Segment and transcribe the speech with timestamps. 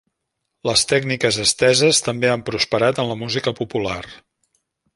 [0.69, 4.01] Les tècniques esteses també han prosperat en la música popular.